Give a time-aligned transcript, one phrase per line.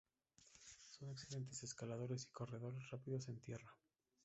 [0.97, 3.69] Son excelentes escaladores y corredores rápidos en tierra.